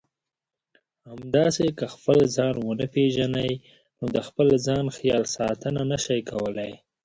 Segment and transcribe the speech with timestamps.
[1.11, 3.51] همداسې که خپل ځان ونه پېژنئ
[3.99, 6.71] نو د خپل ځان خیال ساتنه نشئ کولای.